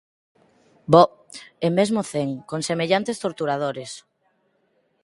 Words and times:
Boh! 0.93 1.09
E 1.65 1.67
mesmo 1.77 2.01
cen, 2.11 2.29
con 2.49 2.59
semellantes 2.69 3.21
torturadores. 3.25 3.91